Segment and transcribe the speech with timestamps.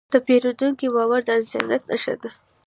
[0.13, 2.29] د پیرودونکي باور د انسانیت نښه ده.